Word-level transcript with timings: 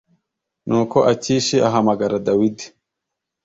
nuko 0.67 0.97
akishi 1.11 1.57
ahamagara 1.67 2.15
dawidi 2.27 2.65